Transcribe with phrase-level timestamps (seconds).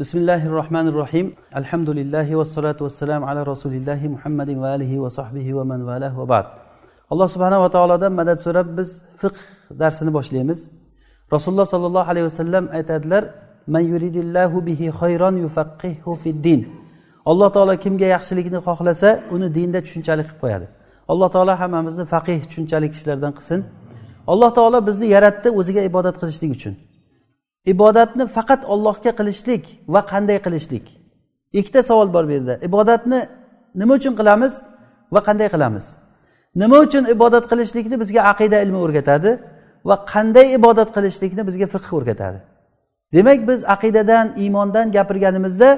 [0.00, 1.26] بسم الله الرحمن الرحيم
[1.60, 6.44] الحمد لله والصلاة والسلام على رسول الله محمد وآله وصحبه ومن والاه وبعد
[7.10, 9.38] alloh subhanava taolodan madad so'rab biz fiqh
[9.80, 10.70] darsini boshlaymiz
[11.32, 13.24] rasululloh sollallohu alayhi vasallam aytadilar
[13.66, 16.60] man yuridillahu bihi xayron yufaqqihu fiddin
[17.26, 20.66] alloh taolo kimga yaxshilikni xohlasa uni dinda tushunchali qilib qo'yadi
[21.12, 23.60] alloh taolo hammamizni faqih tushunchali kishilardan qilsin
[24.32, 26.74] alloh taolo bizni yaratdi o'ziga ibodat qilishlik uchun
[27.66, 30.86] Ibodatni faqat ollohga qilishlik va qanday qilishlik?
[31.52, 32.54] Ikkita savol bor bu yerda.
[32.68, 33.20] Ibodatni
[33.80, 34.52] nima uchun qilamiz
[35.14, 35.84] va qanday qilamiz?
[36.62, 39.30] Nima uchun ibodat qilishlikni bizga aqida ilmi o'rgatadi
[39.88, 42.38] va qanday ibodat qilishlikni bizga fiqh o'rgatadi?
[43.14, 45.70] Demak biz aqidadan iymondan gapirganimizda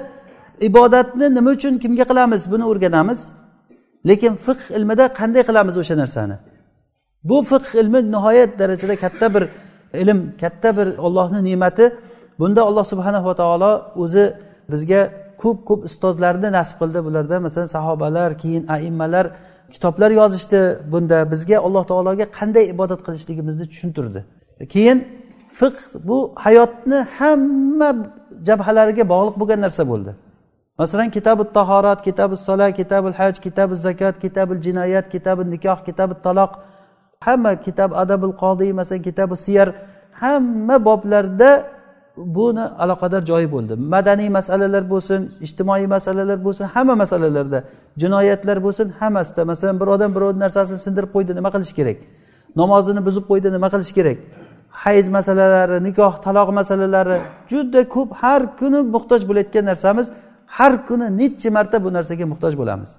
[0.68, 2.42] ibodatni nima uchun kimga qilamiz?
[2.52, 3.20] Buni o'rganamiz.
[4.09, 6.37] Lekin fiqh ilmida qanday qilamiz o'sha narsani?
[7.28, 9.45] Bu fiqh ilmi nihoyat darajada katta bir
[10.02, 11.84] ilm katta bir ollohni ne'mati.
[12.38, 13.72] Bunda alloh subhanava taolo
[14.02, 14.24] o'zi
[14.72, 15.00] bizga
[15.42, 17.36] ko'p ko'p ustozlarni nasib qildi bularda.
[17.46, 19.26] Masalan sahobalar keyin aimmalar
[19.74, 20.60] kitoblar yozishdi
[20.92, 21.18] bunda.
[21.32, 24.20] Bizga alloh taologa qanday ibodat qilishligimizni tushuntirdi.
[24.74, 24.98] Keyin
[25.60, 27.90] fiqh bu hayotni hamma
[28.48, 30.12] jabhalariga bog'liq bo'lgan narsa bo'ldi.
[30.79, 36.52] Masalan kitabi tahorat kitabi sola kitabi haj kitabi zakot kitabi jinoyat kitabi nikoh kitabi taloq
[37.24, 39.68] hamma kitob adabul qodiy masalan kitabi siyar
[40.22, 41.50] hamma boblarda
[42.16, 43.74] buni aloqador joyi bo'ldi.
[43.94, 47.58] Madaniy masalalar bo'lsin ijtimoiy masalalar bo'lsin hamma masalalarda.
[48.02, 49.45] Jinoyatlar bo'lsin hammasida.
[49.45, 51.98] Masalan bir odam birovni narsasini sindirib qo'ydi nima qilish kerak?
[52.60, 54.18] Namozini buzib qo'ydi nima qilish kerak?
[54.82, 57.16] Hayz masalalari nikoh taloq masalalari
[57.50, 60.06] juda ko'p har kuni muhtoj bo'layotgan narsamiz.
[60.56, 62.90] Har kuni necha marta bu narsaga muhtoj bo'lamiz?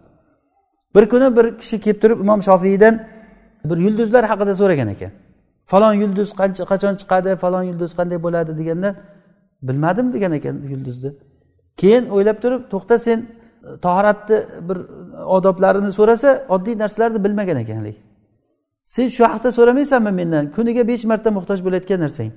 [0.96, 2.94] Bir kuni bir kishi kelib turib imom shofiydan
[3.70, 5.12] bir yulduzlar haqida so'ragan ekan.
[5.72, 8.90] Falon yulduz qancha qachon chiqadi falon yulduz qanday bo'ladi deganda
[9.68, 11.12] bilmadim degan ekan yulduzni.
[11.82, 13.26] Keyin o'ylab turib to'xta sen e,
[13.86, 14.78] tahoratni bir
[15.38, 18.02] odoblarini so'rasa oddiy narsalarni bilmagan ekan haligi
[18.86, 20.52] sen shu haqda so'ramaysanmi mendan?
[20.56, 22.32] Kuniga besh marta muhtoj bo'layotgan narsang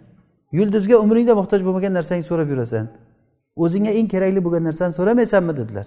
[0.59, 2.85] yulduzga umringda muhtoj bo'lmagan narsangni so'rab yurasan.
[3.65, 5.87] O'zingga eng kerakli bo'lgan narsani so'ramaysanmi dedilar.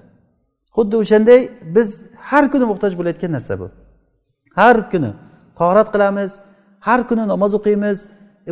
[0.75, 1.39] Xuddi o'shanday
[1.75, 1.89] biz
[2.29, 3.67] har kuni muhtoj bo'layotgan narsa bu.
[4.55, 5.11] Har kuni.
[5.61, 6.31] Torat qilamiz
[6.87, 7.97] har kuni namoz o'qiymiz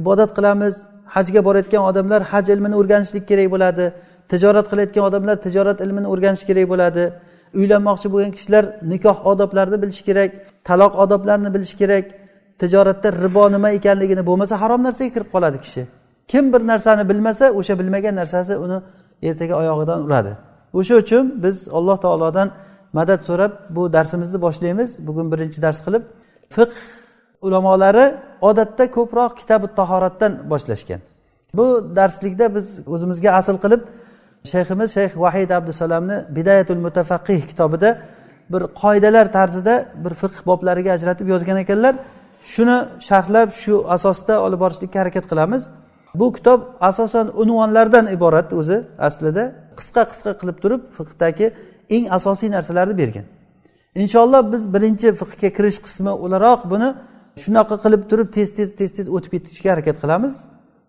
[0.01, 0.75] ibodat qilamiz.
[1.15, 3.85] Hajga borayotgan odamlar haj ilmini o'rganishlik kerak bo'ladi.
[4.31, 7.03] Tijorat qilayotgan odamlar tijorat ilmini o'rganish kerak bo'ladi.
[7.59, 10.29] Uylanmoqchi bo'lgan kishilar nikoh odoblarini bilishi kerak
[10.67, 12.05] taloq odoblarini bilishi kerak.
[12.61, 15.81] Tijoratda ribo nima ekanligini bo'lmasa harom narsaga kirib qoladi kishi.
[16.31, 18.77] Kim bir narsani bilmasa o'sha bilmagan narsasi uni
[19.29, 20.31] ertaga oyog'idan uradi.
[20.79, 22.47] O'sha uchun biz alloh taolodan
[22.97, 24.89] madad so'rab bu darsimizni boshlaymiz.
[25.07, 26.03] Bugun birinchi dars qilib
[26.55, 26.77] fiqh
[27.41, 28.05] ulamolari
[28.49, 31.01] odatda ko'proq kitabi tahoratdan boshlashgan.
[31.57, 31.65] Bu
[31.97, 33.81] darslikda biz o'zimizga asl qilib
[34.51, 37.89] shayximiz shayx vahid abdusalamni bidayatul mutafaqih kitobida
[38.53, 41.95] bir qoidalar tarzida bir fiqh boblariga ajratib yozgan ekanlar.
[42.53, 42.77] Shuni
[43.07, 45.63] sharhlab shu asosda olib borishlikka harakat qilamiz.
[46.19, 46.59] Bu kitob
[46.89, 48.77] asosan unvonlardan iborat o'zi
[49.07, 49.43] aslida.
[49.79, 51.47] Qisqa qisqa qilib turib fiqhdagi
[51.95, 53.25] eng asosiy narsalarni bergan.
[54.01, 56.89] Inshaalloh biz birinchi fiqhga kirish qismi o'laroq buni
[57.43, 60.35] shunaqa qilib turib tez tez tez tez o'tib ketishga harakat qilamiz.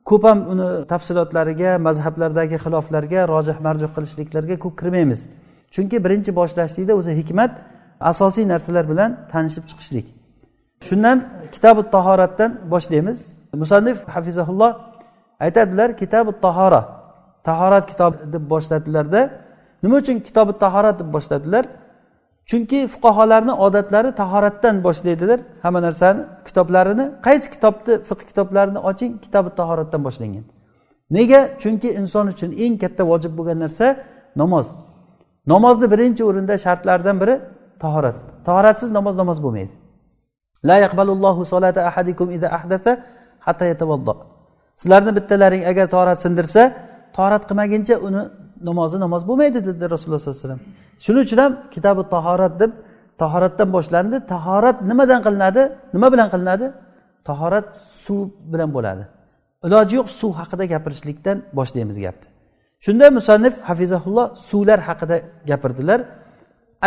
[0.08, 5.20] Ko'p ham uni tafsilotlariga mazhablardagi xiloflarga rojih marjuh qilishliklarga ko'p kirmaymiz.
[5.74, 7.52] Chunki birinchi boshlashlikda o'zi hikmat
[8.10, 10.06] asosiy narsalar bilan tanishib chiqishlik.
[10.88, 11.18] Shundan
[11.54, 13.18] kitobi tahoratdan boshlaymiz.
[13.62, 14.72] Musannif hafizahulloh
[15.44, 16.82] aytadilar kitobi tahora
[17.48, 19.20] tahorat kitobi deb boshladilarda
[19.82, 21.64] nima uchun kitobi tahorat deb boshladilar?
[22.50, 25.40] Chunki fuqarolarni odatlari tahoratdan boshlaydilar.
[25.64, 30.44] Hamma narsani kitoblarini qaysi kitobni fiq kitoblarini oching kitobi tahoratdan boshlangan.
[31.16, 31.40] Nega?
[31.62, 33.86] Chunki inson uchun eng katta vojib bo'lgan narsa
[34.42, 34.66] namoz.
[35.52, 37.34] Namozni birinchi o'rinda shartlaridan biri
[37.82, 38.16] tahorat.
[38.48, 39.74] Tahoratsiz namoz namoz bo'lmaydi.
[40.68, 42.92] La yaqbalullohu solata ahadikum ida ahdatha
[43.46, 44.12] hatta yatavoddo
[44.80, 46.62] sizlarni bittalaring agar tahorat sindirsa
[47.16, 48.22] tahorat qilmaguncha uni
[48.68, 50.62] namozi namoz bo'lmaydi dedi rasululloh sollallohu alayhi vasallam.
[51.04, 52.72] Shuning uchun ham kitobi tahorat deb
[53.22, 55.62] tahoratdan boshlandi tahorat nimadan qilinadi?
[55.94, 56.66] Nima bilan qilinadi?
[57.28, 57.66] Tahorat
[58.04, 58.20] suv
[58.52, 59.04] bilan bo'ladi.
[59.66, 62.30] Iloji yo'q suv haqida gapirishlikdan boshlaymiz gapni
[62.84, 65.16] shunda musannif hafizahulloh suvlar haqida
[65.50, 66.00] gapirdilar.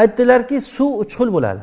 [0.01, 1.61] Aytdilarki suv uch xil bo'ladi.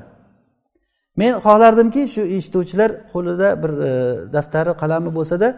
[1.21, 3.91] Men xohlardimki shu eshituvchilar qo'lida bir e,
[4.35, 5.49] daftari qalami bo'lsada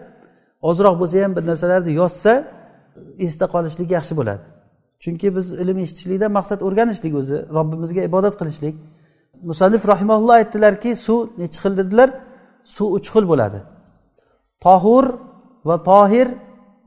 [0.68, 2.32] ozroq bo'lsa ham bir narsalarni yozsa
[3.26, 4.44] esda qolishlik yaxshi bo'ladi.
[5.02, 8.74] Chunki biz ilm eshitishlikdan maqsad o'rganishlik o'zi robbimizga ibodat qilishlik.
[9.50, 12.08] Musannif rahimaulloh aytdilarki suv nechi xil dedilar?
[12.76, 13.58] Suv uch xil bo'ladi.
[14.64, 15.04] Tohur
[15.68, 16.28] va tohir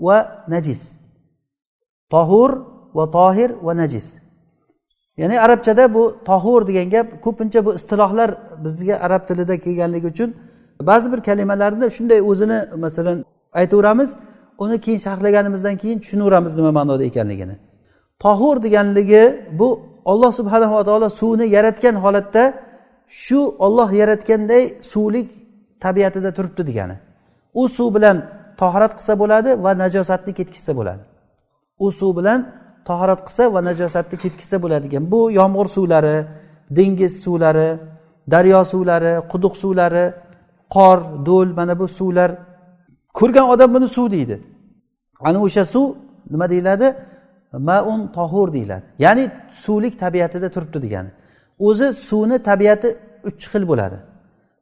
[0.08, 0.18] va
[0.54, 0.82] najis.
[2.14, 2.52] Tohur
[2.98, 4.08] va tohir va najis.
[5.18, 8.30] Ya'ni arabchada bu tohur degan gap ko'pincha bu istilohlar
[8.64, 10.30] bizga arab tilida kelganligi uchun
[10.90, 13.18] ba'zi bir kalimalarni shunday o'zini masalan
[13.54, 14.10] aytaveramiz
[14.64, 17.56] uni keyin sharhlaganimizdan keyin tushunaveramiz nima ma'noda ekanligini.
[18.24, 19.24] Tohur deganligi
[19.60, 19.70] bu
[20.12, 22.44] olloh subhanava taolo suvni yaratgan holatda
[23.08, 25.30] shu olloh yaratganday suvlik
[25.80, 26.96] tabiatida turibdi degani.
[27.54, 28.18] U suv bilan
[28.62, 31.04] tohrat qilsa bo'ladi va najosatni ketkizsa bo'ladi.
[31.86, 32.40] U suv bilan
[32.90, 36.18] tohrat qilsa va najosatni ketkizsa bo'ladigan bu yomg'ir suvlari
[36.78, 37.70] dengiz suvlari
[38.34, 40.06] daryo suvlari quduq suvlari
[40.76, 40.98] qor
[41.28, 42.32] do'l mana bu suvlar
[43.20, 44.36] ko'rgan odam buni suv deydi.
[45.28, 45.86] Ana o'sha suv
[46.32, 46.88] nima deyiladi?
[47.70, 48.84] Maun tohur deyiladi.
[49.00, 51.10] Ya'ni suvlik tabiatida turibdi degani.
[51.60, 52.90] O'zi suvni tabiati
[53.30, 53.98] uch xil bo'ladi.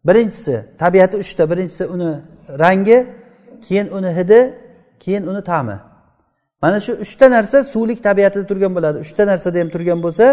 [0.07, 1.43] Birinchisi tabiati uchta.
[1.51, 2.11] Birinchisi uni
[2.63, 3.07] rangi
[3.65, 4.39] keyin uni hidi
[4.99, 5.77] keyin uni ta'mi.
[6.61, 8.97] Mana shu uchta narsa suvlik tabiatida turgan bo'ladi.
[9.05, 10.25] Uchta narsada ham turgan bo'lsa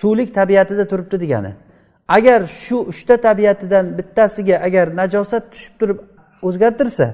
[0.00, 1.52] suvlik tabiatida turibdi degani.
[2.16, 5.98] Agar shu uchta tabiatidan bittasiga agar najosat tushib turib
[6.48, 7.06] o'zgartirsa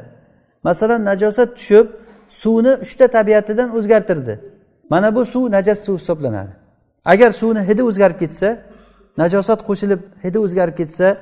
[0.65, 1.87] masalan najosat tushib
[2.29, 4.41] suvni uchta tabiatidan o'zgartirdi.
[4.91, 6.53] Mana bu suv najas suv hisoblanadi.
[7.05, 8.49] Agar suvni hidi o'zgarib ketsa
[9.19, 11.17] najosat qo'shilib hidi o'zgarib ketsa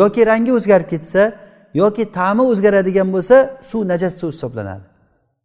[0.00, 1.32] yoki rangi o'zgarib ketsa
[1.74, 3.36] yoki ta'mi o'zgaradigan bo'lsa
[3.70, 4.84] suv najas suv hisoblanadi.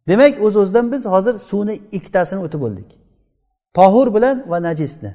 [0.08, 3.00] Demak o'z uz o'zidan biz hozir suvni ikkitasini o'tib bo'ldik
[3.74, 5.12] tohur bilan va najisni.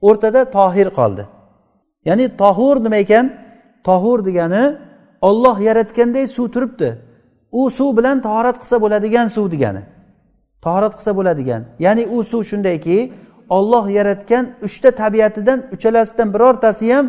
[0.00, 1.24] O'rtada tohir qoldi.
[2.04, 3.26] Ya'ni tohur nima ekan?
[3.84, 4.64] Tohur degani
[5.20, 6.88] olloh yaratganday suv turibdi.
[7.60, 9.82] U suv bilan tahorat qilsa bo'ladigan suv degani.
[10.64, 11.62] Tahorat qilsa bo'ladigan.
[11.84, 12.98] Ya'ni u suv shundayki
[13.56, 17.06] olloh yaratgan uchta tabiatidan uchalasidan birortasi ham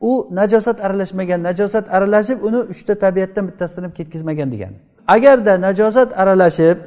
[0.00, 4.76] u najosat aralashmagan najosat aralashib uni uchta tabiatdan bittasini ham ketkazmagan degani.
[5.16, 6.78] Agarda najosat aralashib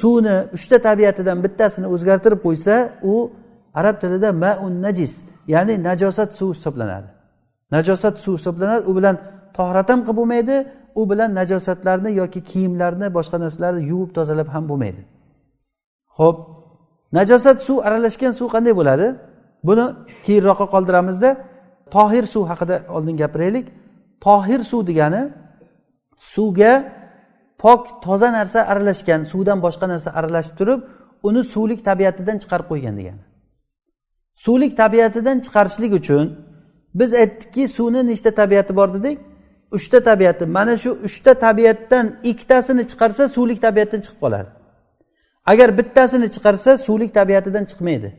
[0.00, 2.74] suvni uchta tabiatidan bittasini o'zgartirib qo'ysa
[3.12, 3.14] u
[3.80, 5.12] arab tilida maun najis
[5.54, 7.08] ya'ni najosat suv hisoblanadi.
[7.74, 9.16] Najosat suv hisoblanadi u bilan
[9.56, 10.56] tohrat ham qilib bo'lmaydi
[11.00, 15.02] u bilan najosatlarni yoki kiyimlarni boshqa narsalarni yuvib tozalab ham bo'lmaydi.
[16.18, 16.38] Ho'p
[17.18, 19.06] najosat suv aralashgan suv qanday bo'ladi?
[19.68, 19.84] Buni
[20.26, 21.30] keyinroqqa qoldiramizda
[21.94, 23.66] tohir suv haqida oldin gapiraylik.
[24.26, 25.22] Tohir suv degani
[26.34, 26.72] suvga
[27.62, 30.80] pok toza narsa aralashgan suvdan boshqa narsa aralashib turib
[31.28, 33.22] uni suvlik tabiatidan chiqarib qo'ygan degani.
[34.44, 36.26] Suvlik tabiatidan chiqarishlik uchun
[36.94, 39.18] biz aytdikki suvni nechta tabiati bor dedik?
[39.76, 44.50] Uchta tabiati mana shu uchta tabiatdan ikkitasini chiqarsa suvlik tabiatdan chiqib qoladi.
[45.52, 48.10] Agar bittasini chiqarsa suvlik tabiatidan chiqmaydi.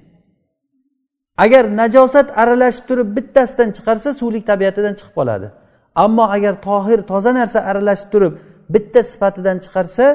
[1.37, 5.47] Agar najosat aralashib turib bittasidan chiqarsa suvlik tabiatidan chiqib qoladi.
[5.95, 8.33] Ammo agar tohir toza narsa aralashib turib
[8.73, 10.05] bitta sifatidan chiqarsa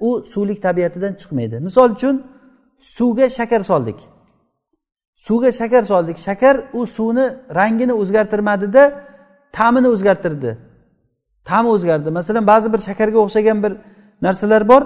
[0.00, 1.56] u suvlik tabiatidan chiqmaydi.
[1.66, 2.14] Misol uchun
[2.96, 3.98] suvga shakar soldik.
[5.26, 6.18] Suvga shakar soldik.
[6.26, 7.26] Shakar u suvni
[7.58, 8.82] rangini o'zgartirmadida
[9.56, 10.50] ta'mini o'zgartirdi.
[11.44, 12.10] Ta'mi o'zgardi.
[12.10, 13.72] Masalan ba'zi bir shakarga o'xshagan bir
[14.22, 14.82] narsalar bor.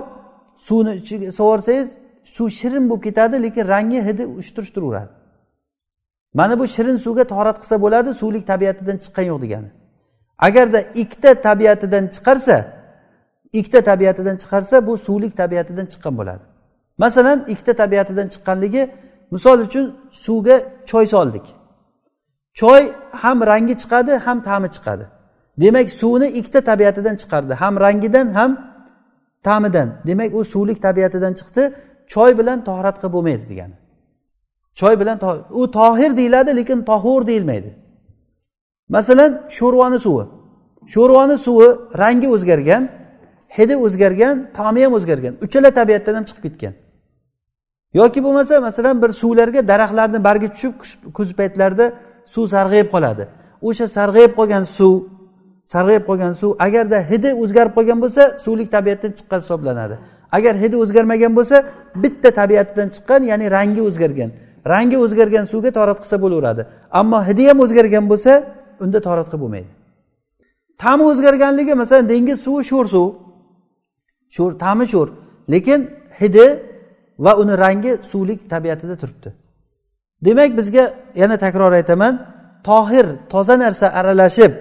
[0.66, 1.88] Suvni ichiga sovorsangiz
[2.24, 5.12] suv shirin bo'lib ketadi lekin rangi hidi ushtirishtiraveradi
[6.34, 9.70] mana bu shirin suvga torat qilsa bo'ladi suvlik tabiatidan chiqqan yo'q degani.
[10.38, 12.56] Agarda ikkita tabiatidan chiqarsa
[13.52, 16.44] ikkita tabiatidan chiqarsa bu suvlik tabiatidan chiqqan bo'ladi.
[16.98, 18.82] Masalan ikkita tabiatidan chiqqanligi
[19.30, 19.84] misol uchun
[20.24, 20.56] suvga
[20.90, 21.46] choy soldik.
[22.60, 22.82] Choy
[23.22, 25.04] ham rangi chiqadi ham ta'mi chiqadi.
[25.60, 27.52] Demak suvni ikkita tabiatidan chiqardi.
[27.54, 28.50] Ham rangidan ham
[29.42, 29.88] ta'midan.
[30.06, 31.62] Demak u suvlik tabiatidan chiqdi.
[32.12, 33.76] Choy bilan tohrat qilib bo'lmaydi degani.
[34.74, 35.18] Choy bilan
[35.50, 37.70] u tohir deyiladi lekin tohur deyilmaydi.
[38.88, 40.24] Masalan sho'rvani suvi.
[40.94, 41.68] Sho'rvani suvi
[41.98, 42.88] rangi o'zgargan
[43.58, 45.34] hidi o'zgargan ta'mi ham o'zgargan.
[45.44, 46.74] Uchala tabiatdan ham chiqib ketgan.
[47.94, 50.72] Yoki bo'lmasa masalan bir suvlarga daraxtlarni bargi tushib
[51.16, 51.86] kuz paytlarida
[52.34, 53.24] suv sarg'ayib qoladi.
[53.68, 54.94] O'sha sarg'ayib qolgan suv
[55.72, 59.96] sarg'ayib qolgan suv agarda hidi o'zgarib qolgan bo'lsa suvlik tabiatdan chiqqan hisoblanadi.
[60.36, 61.56] Agar hidi o'zgarmagan bo'lsa
[62.02, 64.30] bitta tabiatidan chiqqan ya'ni rangi o'zgargan.
[64.72, 66.62] Rangi o'zgargan suvga torat qilsa bo'laveradi.
[67.00, 68.32] Ammo hidi ham o'zgargan bo'lsa
[68.84, 69.70] unda torat qilib bo'lmaydi.
[70.82, 73.08] Ta'mi o'zgarganligi masalan dengiz suvi sho'r suv.
[74.36, 75.08] Sho'r ta'mi sho'r.
[75.52, 75.80] Lekin
[76.20, 76.46] hidi
[77.24, 79.30] va uni rangi suvlik tabiatida turibdi.
[80.26, 80.84] Demak bizga
[81.22, 82.14] yana takror aytaman.
[82.68, 84.52] Tohir toza narsa aralashib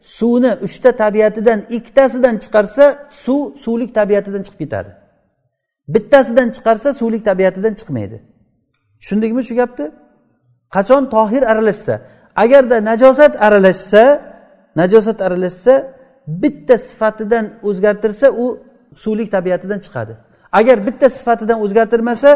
[0.00, 4.90] suvni uchta tabiatidan ikkitasidan chiqarsa suv suvlik tabiatidan chiqib ketadi.
[5.88, 8.18] Bittasidan chiqarsa suvlik tabiatidan chiqmaydi.
[9.00, 9.86] Tushundikmi shu gapni?
[10.74, 11.94] Qachon tohir aralashsa?
[12.36, 14.02] Agarda najosat aralashsa
[14.76, 15.74] najosat aralashsa
[16.42, 18.46] bitta sifatidan o'zgartirsa u
[18.96, 20.16] suvlik tabiatidan chiqadi.
[20.52, 22.30] Agar bitta sifatidan o'zgartirmasa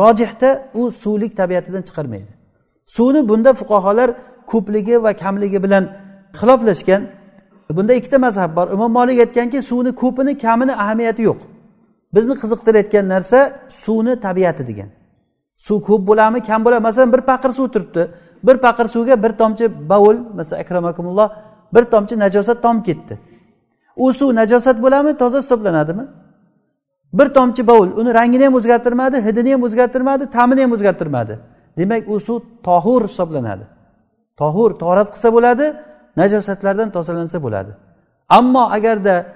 [0.00, 2.32] rojihda u suvlik tabiatidan chiqarmaydi.
[2.96, 4.10] Suvni bunda fuqarolar
[4.52, 5.84] ko'pligi va kamligi bilan
[6.38, 7.02] xiloflashgan.
[7.76, 8.66] Bunda ikkita mazhab bor.
[8.76, 11.40] Imom molik aytganki suvni ko'pini kamini ahamiyati yo'q.
[12.14, 14.88] Bizni qiziqtirayotgan narsa suvni tabiati degan.
[15.66, 18.02] Suv ko'p bo'ladimi kam bo'ladimi masalan bir paqir suv turibdi.
[18.46, 21.28] Bir paqir suvga bir tomchi baul masalan akramakumulloh
[21.74, 23.14] bir tomchi najosat tomib ketdi.
[23.96, 26.04] U suv najosat bo'ladimi toza hisoblanadimi?
[27.18, 31.34] Bir tomchi baul uni rangini ham o'zgartirmadi hidini ham o'zgartirmadi ta'mini ham o'zgartirmadi.
[31.78, 33.64] Demak u suv tohur hisoblanadi.
[34.40, 35.66] Tohur torat qilsa bo'ladi
[36.16, 37.72] najosatlardan tozalansa bo'ladi.
[38.28, 39.26] Ammo agarda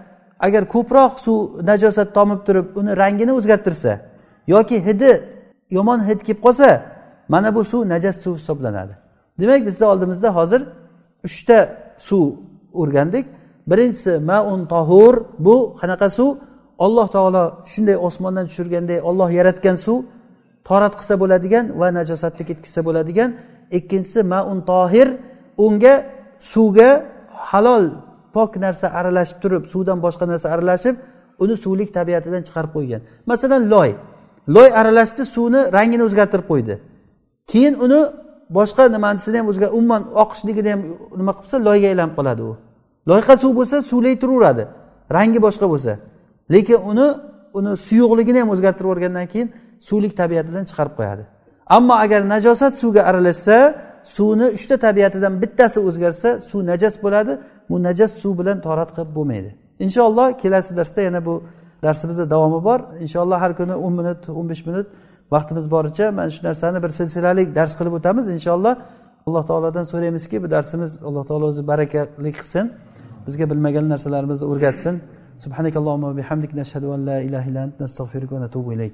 [0.41, 3.93] agar ko'proq suv najosat tomib turib uni rangini o'zgartirsa
[4.47, 5.13] yoki hidi
[5.71, 6.69] yomon hid kelib qolsa
[7.29, 8.95] mana bu suv najas suv hisoblanadi.
[9.41, 10.63] Demak bizni oldimizda hozir
[11.25, 11.59] uchta
[11.99, 12.25] suv
[12.81, 13.27] o'rgandik.
[13.71, 16.37] Birinchisi maun tohur bu qanaqa suv?
[16.79, 19.99] Alloh taolo shunday osmondan tushirganday olloh yaratgan suv
[20.69, 23.31] torat qilsa bo'ladigan va najosatni ketkizsa bo'ladigan.
[23.79, 25.09] Ikkinchisi maun tohir
[25.67, 25.95] unga
[26.53, 26.91] suvga
[27.51, 27.85] halol
[28.35, 30.95] pok narsa aralashib turib suvdan boshqa narsa aralashib
[31.43, 33.01] uni suvlik tabiatidan chiqarib qo'ygan.
[33.31, 33.91] Masalan loy.
[34.55, 36.75] Loy aralashdi suvni rangini o'zgartirib qo'ydi.
[37.51, 38.01] Keyin uni
[38.59, 40.81] boshqa nimasini ham o'zgar umuman oqishligini ham
[41.21, 42.53] nima qilsa loyga aylanib qoladi u.
[43.11, 44.65] Loyqa suv bo'lsa suvlay turaveradi.
[45.17, 45.93] Rangi boshqa bo'lsa.
[46.55, 47.07] Lekin uni
[47.59, 49.49] uni suyuqligini ham o'zgartirib yuborgandan keyin
[49.89, 51.23] suvlik tabiatidan chiqarib qo'yadi.
[51.77, 53.57] Ammo agar najosat suvga aralashsa
[54.16, 57.34] suvni uchta tabiatidan bittasi o'zgarsa suv najas bo'ladi
[57.70, 59.50] bu najas suv bilan torat qilib bo'lmaydi
[59.86, 61.34] inshaalloh kelasi darsda yana bu
[61.86, 64.88] darsimizni davomi bor inshaalloh har kuni o'n minut o'n besh minut
[65.34, 68.74] vaqtimiz boricha mana shu narsani bir silsilalik dars qilib o'tamiz inshaalloh
[69.28, 72.66] alloh taolodan so'raymizki bu darsimiz alloh taolo o'zi barakali qilsin
[73.28, 74.96] bizga bilmagan narsalarimizni o'rgatsin
[75.46, 78.94] سبحانك اللهم وبحمدك نشهد أن لا إله إلا أنت نستغفرك ونتوب إليك